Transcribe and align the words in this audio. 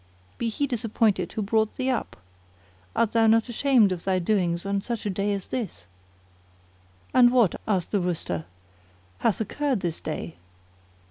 Be 0.39 0.49
he 0.49 0.65
disappointed 0.65 1.31
who 1.33 1.43
brought 1.43 1.75
thee 1.75 1.91
up![FN#37] 1.91 2.89
Art 2.95 3.11
thou 3.11 3.27
not 3.27 3.49
ashamed 3.49 3.91
of 3.91 4.03
thy 4.03 4.17
doings 4.17 4.65
on 4.65 4.81
such 4.81 5.05
a 5.05 5.11
day 5.11 5.31
as 5.31 5.49
this!" 5.49 5.85
"And 7.13 7.31
what," 7.31 7.53
asked 7.67 7.91
the 7.91 7.99
Rooster, 7.99 8.45
"hath 9.19 9.39
occurred 9.39 9.81
this 9.81 9.99
day?" 9.99 10.37